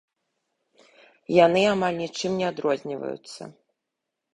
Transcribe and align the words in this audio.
Яны 1.45 1.61
амаль 1.75 2.01
нічым 2.03 2.31
не 2.43 2.51
адрозніваюцца. 2.51 3.41